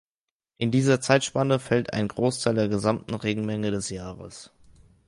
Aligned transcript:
In 0.57 0.71
dieser 0.71 0.99
Zeitspanne 0.99 1.59
fällt 1.59 1.93
ein 1.93 2.07
Großteil 2.07 2.55
der 2.55 2.67
gesamten 2.69 3.13
Regenmenge 3.13 3.69
des 3.69 3.91
Jahres. 3.91 4.49